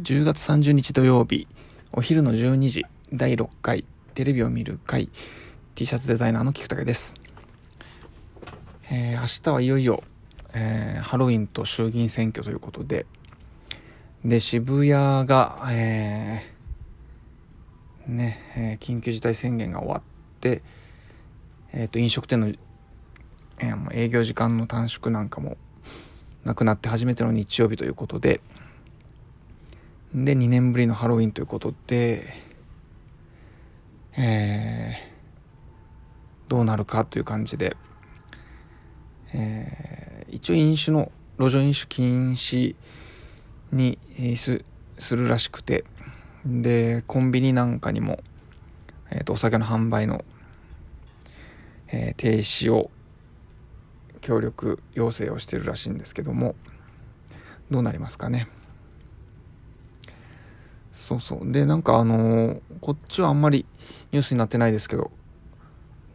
[0.00, 1.46] 10月30日土曜日
[1.92, 5.10] お昼の12時第6回テレビを見る会
[5.74, 7.14] T シャツデザイナーの菊竹です、
[8.90, 10.02] えー、明日はいよいよ、
[10.54, 13.06] えー、ハロウィンと衆議院選挙ということで
[14.24, 20.02] で渋谷が、えー、ね、え緊急事態宣言が終わっ
[20.40, 20.62] て、
[21.72, 22.52] えーと、飲食店の、
[23.60, 25.56] え営業時間の短縮なんかも
[26.44, 28.40] なくなって初めての日曜日ということで。
[30.14, 32.24] で、2年ぶりのハロウィンということで、
[34.16, 37.76] えー、どうなるかという感じで、
[39.32, 42.74] えー、一応飲酒の、路上飲酒禁止
[43.72, 43.98] に
[44.36, 44.64] す
[44.98, 45.84] するらしくて、
[46.44, 48.20] で、コンビニなんかにも、
[49.10, 50.24] えっ、ー、と、お酒の販売の、
[51.88, 52.90] えー、停止を
[54.20, 56.54] 協力要請をしてるらしいんですけども、
[57.70, 58.48] どうなりますかね。
[60.92, 61.52] そうそう。
[61.52, 63.66] でなんかあのー、こっちはあんまり
[64.12, 65.10] ニュースになってないですけど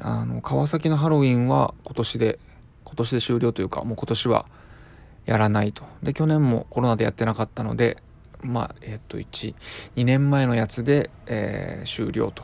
[0.00, 2.38] あの川崎のハロウィンは今年で
[2.84, 4.46] 今年で終了というかもう今年は
[5.26, 5.84] やらないと。
[6.02, 7.98] で去年もコロナでやってなかったので
[8.42, 9.54] まあえっ、と12
[10.04, 12.42] 年前のやつで、えー、終了と。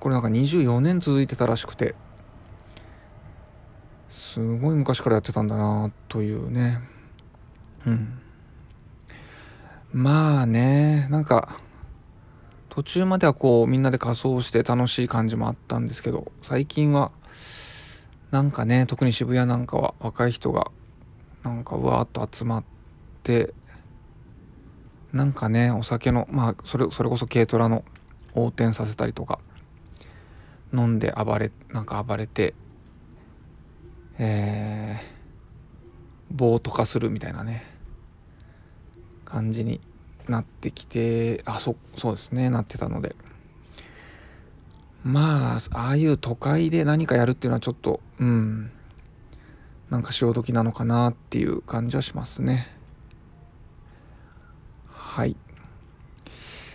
[0.00, 1.94] これなんか24年続いてたらしくて
[4.08, 6.80] すごい昔からやってたんだなというね。
[7.86, 8.18] うん。
[9.92, 11.48] まあね、なんか、
[12.68, 17.10] 途中まではこうみんなで仮装して楽しい感じもあったんですけど、最近は、
[18.30, 20.70] なんかね、特に渋谷なんかは若い人が、
[21.42, 22.64] なんかうわーっと集まっ
[23.22, 23.54] て、
[25.12, 27.84] なんかね、お酒の、まあ、それ、それこそ軽トラの
[28.34, 29.38] 横転させたりとか、
[30.74, 32.54] 飲んで暴れ、なんか暴れて、
[34.18, 37.64] えー、暴徒化するみたいなね。
[39.24, 39.80] 感じに
[40.28, 43.14] なってきてあそそうですねなってたので。
[45.04, 48.70] まあああいう都会で何かやるっていうのはちょっとうん。
[49.90, 52.68] なんか潮時なのかなっていう感じはしますね。
[54.90, 55.36] はい。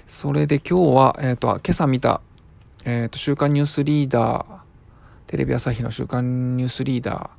[0.07, 2.21] それで今日は、えっ、ー、と今朝見た、
[2.85, 4.59] えっ、ー、と週刊ニュースリーダー
[5.31, 7.29] テレビ朝日の週刊ニュースリーダ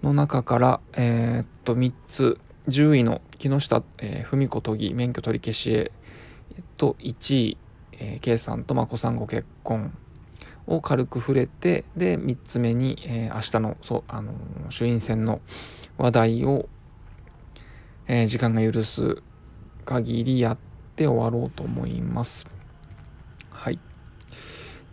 [0.00, 2.38] ーの中からえっ、と3つ
[2.68, 5.90] 10位の木下、えー、文子都議免許取り消しへ
[6.76, 7.58] と1位、
[7.94, 9.92] えー、K さんと眞子さんご結婚
[10.68, 15.40] を軽く触れてで3つ目に、えー、明日のそう、あのー、衆院選の
[15.98, 16.68] 話題を、
[18.06, 19.20] えー、時間が許す
[19.84, 20.58] 限りやっ
[20.94, 22.46] て終わろうと思います。
[23.50, 23.80] はい。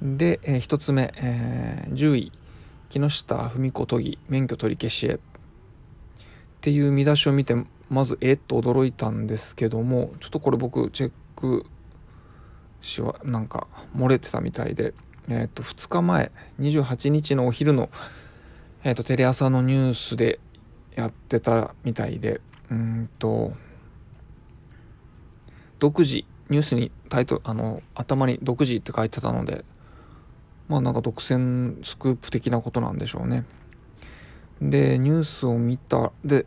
[0.02, 2.32] で、えー、1つ目、えー、10位
[2.90, 5.14] 木下富美子都議免許取り消しへ。
[5.16, 5.20] っ
[6.62, 7.56] ていう見出しを見て
[7.90, 11.66] まずえっと驚いたんですけどもちょっとこれ僕チェック
[12.82, 14.94] しはなんか漏れてたみたいで
[15.30, 17.90] えっ、と2日前28日のお昼の、
[18.84, 20.40] えっとテレ朝のニュースで
[20.96, 23.54] やってたみたいでうんと
[25.80, 29.66] 独自ニュースにタイトルあの頭に独自って書いてたので
[30.68, 33.46] まあなんか独占スクープ的なことなんでしょうね。
[34.62, 36.46] でニュースを見たで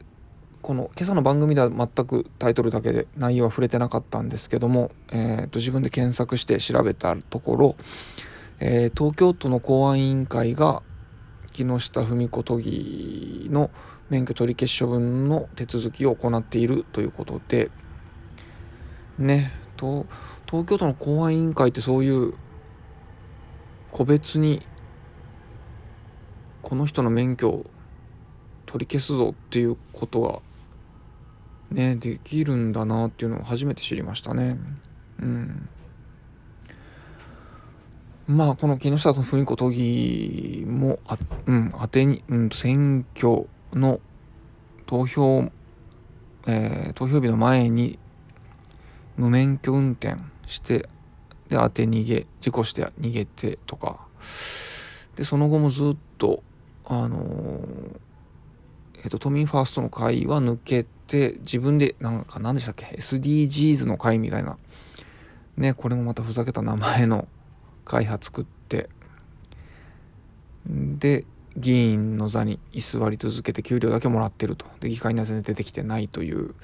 [0.62, 7.76] この今朝の番組では全くタイトルだけで内容は触れてなかったんですけども、えーと、自分で検索して調べたところ、
[8.58, 10.82] えー、東京都の公安委員会が
[11.52, 13.70] 木下富美子都議の
[14.10, 17.70] 免許取り消し処分の手続きを行っているということで
[19.18, 20.06] ねと
[20.46, 22.34] 東京都の公安委員会ってそういう
[23.96, 24.60] 個別に
[26.60, 27.66] この人の免許を
[28.66, 30.40] 取り消すぞっていうことが
[31.70, 34.58] ねできるんだなっていうのを初めて知りましたね。
[35.18, 35.68] うん。
[38.26, 41.16] まあこの木下富美子都議もあ
[41.46, 44.00] うん当てに、うん、選挙の
[44.84, 45.50] 投票
[46.48, 47.98] えー、投票日の前に
[49.16, 50.16] 無免許運転
[50.46, 50.86] して
[51.48, 54.06] で当て逃げ事故して逃げてとか
[55.16, 56.42] でその後もずっと
[56.84, 58.06] あのー
[59.06, 64.58] えっ、と、都民ファーストの会は抜けて、自分で、なんか何でしたっけ ?SDGs の会みたいな。
[65.56, 67.28] ね、これもまたふざけた名前の
[67.84, 68.90] 会派作って、
[70.66, 71.24] で、
[71.56, 74.66] 議員の座に居座り続けて給料だけもらってると。
[74.80, 76.56] で、議会には全然出てきてないという、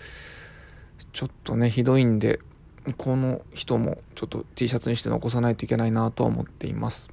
[1.13, 2.41] ちょっとね、ひどいんで、
[2.97, 7.11] この人もちょっと T シャツにして残さないといけないなとは思っています。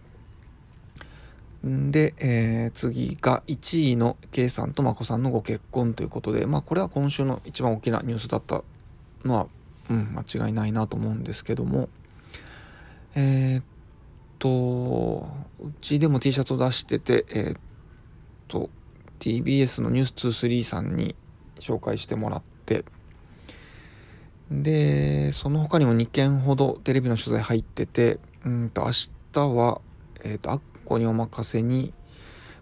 [1.63, 8.63] で、えー、次が1位の K さんとまこさんのご結婚ということで、まあこれは今週の一番大きなニュースだった
[9.25, 9.47] のは、
[9.89, 11.89] うん、間違いないなと思うんですけども、
[13.15, 13.63] えー、っ
[14.39, 15.29] と、
[15.59, 17.59] うちでも T シャツを出してて、えー、っ
[18.47, 18.69] と、
[19.19, 21.15] TBS のニュース23さんに
[21.59, 22.85] 紹介してもらって、
[24.51, 28.91] で、その他にも2件ほどテレビの取材入ってて、うんと、明
[29.31, 29.81] 日は、
[30.23, 31.93] えっ、と、アッコにお任せに、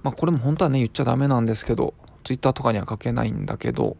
[0.03, 1.93] まあこれも本当はね、言っちゃダメなんですけど、
[2.23, 3.95] Twitter とかには書けないんだけど、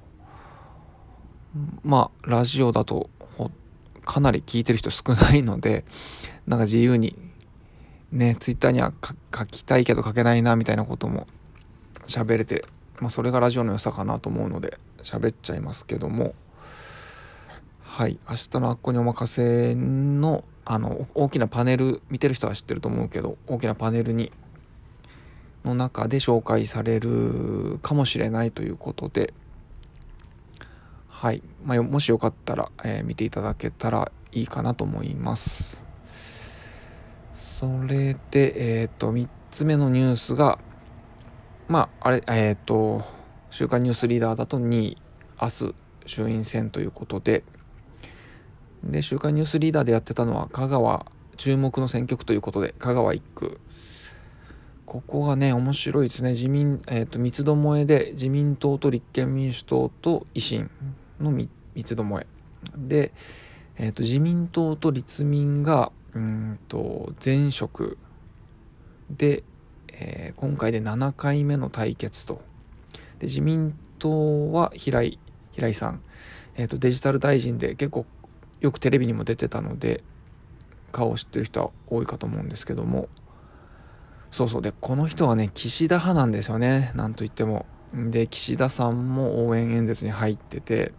[1.83, 3.09] まあ、ラジオだと、
[4.05, 5.85] かなり聞いてる人少ないので、
[6.45, 7.15] なんか自由に、
[8.11, 8.93] ね、Twitter には
[9.35, 11.27] 書きたいけど書けないな、みたいなことも
[12.07, 12.65] 喋れて、
[12.99, 16.35] まあそれがラジオの良さかなと思うので、喋っちゃいますけども、
[17.97, 24.31] はい、明日のあっこにお任せの、あの、大きなパネル、見てる人は知ってると思うけど、大きなパネルに、
[25.65, 29.33] の中で紹介されるかもしれないということで、
[31.09, 31.41] はい。
[31.65, 35.83] まあ、もしよかったら、えー、見ていただけたらいいかなと思います。
[37.35, 40.59] それで、えっ、ー、と、3つ目のニュースが、
[41.67, 43.03] まあ、あれ、えっ、ー、と、
[43.49, 44.97] 週刊ニュースリーダーだと2位、
[45.41, 47.43] 明日、衆院選ということで、
[48.83, 51.05] で、週刊ニュースリーダーでやってたのは、香川
[51.37, 53.59] 注目の選挙区ということで、香川1区。
[54.85, 56.31] ここがね、面白いですね。
[56.31, 60.69] 自民、えっ、ー、と、三つどもえで、自民党と立憲民主党と維新
[61.19, 61.49] の三
[61.83, 62.27] つどもえ。
[62.77, 63.11] で、
[63.77, 67.97] えっ、ー、と、自民党と立民が、うんと、前職
[69.09, 69.43] で、
[69.89, 72.41] えー、今回で7回目の対決と。
[73.19, 75.19] で、自民党は平井、
[75.51, 76.01] 平井さん。
[76.55, 78.05] えっ、と、デジタル大臣で結構
[78.59, 80.03] よくテレビにも出てたので
[80.91, 83.09] 顔を知ってる人は多いかと思うんですけども。
[84.31, 84.61] そうそう。
[84.61, 86.91] でこの人はね岸田派なんですよね。
[86.95, 87.65] なんといっても。
[87.93, 90.91] で岸田さんも応援演説に入ってて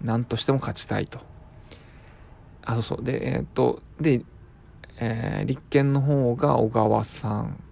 [0.00, 1.18] 何としても勝ちたいと。
[2.64, 3.04] あそうそう。
[3.04, 4.22] でえー、っとで、
[5.00, 7.62] えー、立憲の方が小川さん。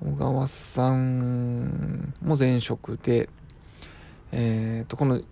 [0.00, 3.30] 小川さんも前職で
[4.30, 5.22] えー、っとこの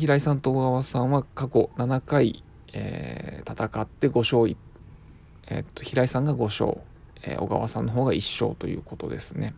[0.00, 2.42] 平井さんと小川さんは過去7回、
[2.72, 4.56] えー、戦って5勝1、
[5.50, 6.78] えー、っと平井さんが5勝、
[7.22, 9.52] えー、小川さんの方が1勝ということですね。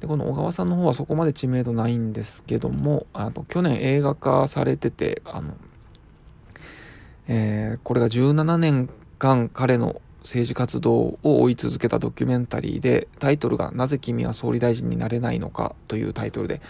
[0.00, 5.56] でこの小川さんの方はそこまで知名度ないんですけどもあの去年映画化されててあの、
[7.26, 16.60] えー、これが17年間彼の政治活動を追い続けたドキュメンタリーでタイトルが「なぜ君は総理大臣になれないのか」というタイトルで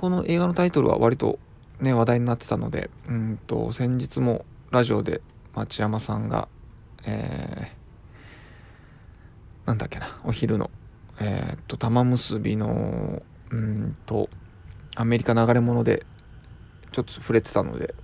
[0.00, 1.38] この映画のタイトルは割と
[1.78, 5.20] ね、話題になってたので、うんと、先日もラジオで
[5.54, 6.48] 町山さんが、
[7.06, 10.70] えー、なんだっけな、お昼の、
[11.20, 14.30] えー、っと、玉結びの、うんと、
[14.96, 16.06] アメリカ流れ物で、
[16.92, 17.94] ちょっと触れてたので、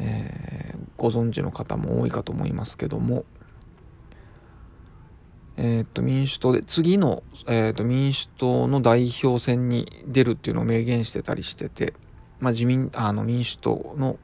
[0.00, 3.24] えー、ご存知の方も多いかと思いますけども、
[5.64, 11.94] えー、っと、民主党で、次の、えー、っと、民主党の代表選に出るっていうのを明言してたりしてて、
[12.40, 14.18] まあ、自民、あの、民主党の、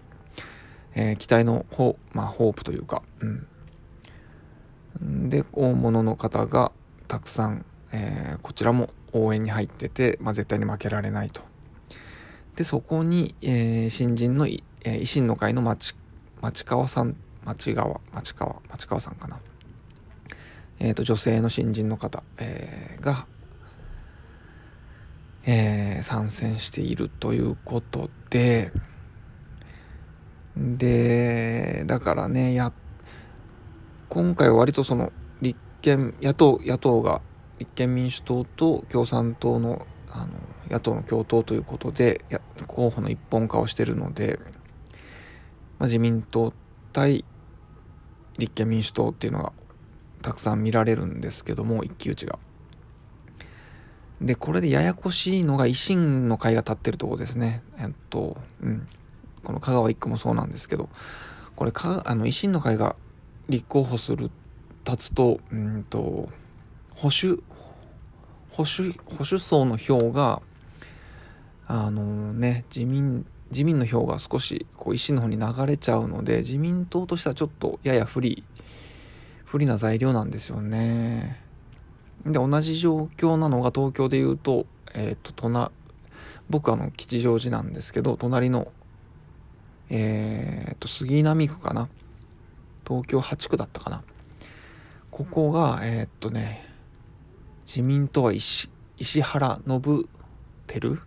[0.97, 3.27] えー、期待のホ,、まあ、ホープというか、う
[5.05, 5.29] ん。
[5.29, 6.73] で、大物の方が
[7.07, 11.43] たくさん、えー、こちらも応援に入ってて、まあ、絶対に負けられないと。
[12.57, 15.95] で、そこに、えー、新人の、えー、維新の会の町、
[16.41, 17.15] 町川さん、
[17.45, 19.39] 町川、町川、町川さんかな。
[20.81, 23.27] えっ、ー、と、女性の新人の方、えー、が、
[25.45, 28.73] えー、参戦しているということで、
[30.57, 32.73] で、だからね、や、
[34.09, 37.23] 今回は割とその、立憲、野党、野党が、
[37.59, 40.29] 立憲民主党と共産党の、あの、
[40.71, 44.39] 野党の共闘ということで、や候補の一本化をしているので、
[45.79, 46.53] まあ、自民党
[46.93, 47.25] 対
[48.39, 49.53] 立憲民主党っていうのが
[50.23, 52.39] たくさん見られるんですけども、一騎打ちが。
[54.21, 57.63] で、これでややこしいのが維新の会が立ってるとこですね。
[57.79, 58.89] えっと、うん。
[59.45, 60.89] この香川一区もそうなんですけど、
[61.55, 62.97] これか、あの、維新の会が
[63.49, 64.31] 立候補する、
[64.85, 66.29] 立つと、うんと、
[66.97, 67.43] 保守、
[68.51, 70.43] 保守、保守層の票が、
[71.69, 78.43] あのね、自民、自民の票が少しこう維新の方に流れちゃうので、自民党としてはちょっとやや不利
[79.49, 81.41] 不利な材料なんですよね。
[82.25, 85.71] で、同じ状況なのが東京で言うと、えっ、ー、と、隣、
[86.51, 88.71] 僕あの、吉祥寺なんですけど、隣の、
[89.89, 91.89] えっ、と、杉並区かな。
[92.87, 94.03] 東京8区だったかな。
[95.11, 96.67] ここが、えー、っとね、
[97.67, 99.81] 自民党は石石原信
[100.67, 100.99] 輝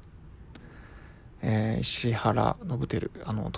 [1.44, 3.52] えー、石原信輝、あの、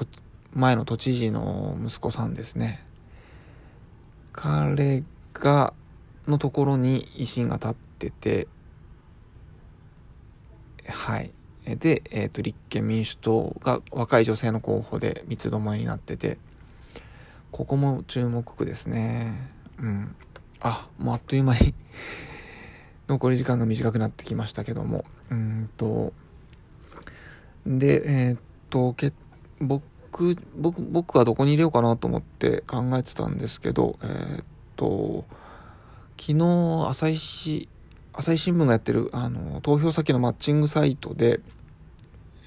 [0.53, 2.83] 前の都知事の息子さんですね。
[4.33, 5.73] 彼が、
[6.27, 8.47] のところに維新が立ってて、
[10.89, 11.31] はい。
[11.65, 16.37] で、えっ、ー、と、立憲民主党が若い女性の候補で三つどもえになってて、
[17.51, 19.33] ここも注目区ですね。
[19.79, 20.15] うん。
[20.59, 21.73] あ、もうあっという間に
[23.07, 26.13] 残り時間が短くなってきましたけども、うんと、
[27.65, 28.37] で、えー、
[28.69, 29.13] と、け
[29.59, 29.83] 僕、
[30.55, 35.25] 僕、僕はどこに入れようかなと思って考えてたんですけど、えー、っと、
[36.19, 37.69] 昨日、朝日市、
[38.13, 41.39] 朝日新聞がやってる、あの、投票先のマッチングサイトで、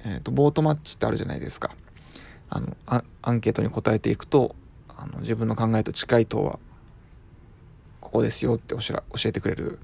[0.05, 1.75] えっと、ボートマッチってあるじゃないですか。
[2.49, 2.77] あの、
[3.21, 4.55] アンケートに答えていくと、
[4.87, 6.59] あの、自分の考えと近い党は、
[7.99, 8.95] ここですよって教
[9.25, 9.79] えてくれる。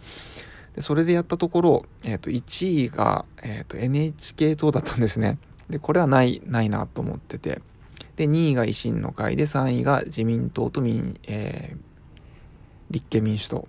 [0.75, 5.37] で、それでやったところ、えっ、と、1位が、えっ、と、NHK 党だったんですね。
[5.69, 7.61] で、これはない、ないなと思ってて。
[8.15, 11.77] で、2位が維新の会で、3位が自民党と民、えー、
[12.91, 13.67] 立憲民主党。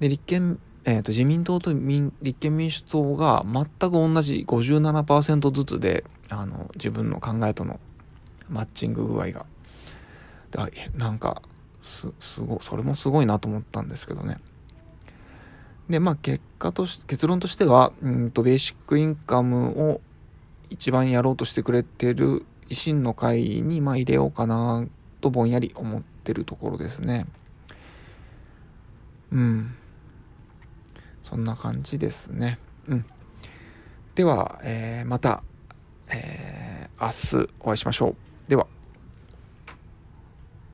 [0.00, 7.80] で、立憲、えっ、ー、と、自民党と民、立憲民主党が全く同じ57%ずつで、あの、自分の考えとの
[8.50, 9.46] マッチング具合が。
[10.50, 11.42] だなんか、
[11.82, 14.38] す、すご、それもすごいなと思ったんですけどね。
[15.88, 20.00] で、まあ結果とし、結論としては、うんと、ベーシックインカムを
[20.70, 24.86] 一番やろうとしてくれてる維新の会に、ま入れようかな
[25.20, 27.26] とぼんやり思ってるところですね。
[29.30, 29.74] うん。
[31.22, 32.58] そんな感じですね。
[32.86, 33.04] うん。
[34.14, 35.42] では、えー、また、
[36.10, 38.50] えー、明日お会いしましょう。
[38.50, 38.66] では。